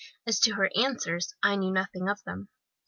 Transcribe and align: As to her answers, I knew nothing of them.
As 0.25 0.39
to 0.39 0.53
her 0.55 0.67
answers, 0.75 1.35
I 1.43 1.57
knew 1.57 1.71
nothing 1.71 2.09
of 2.09 2.23
them. 2.23 2.49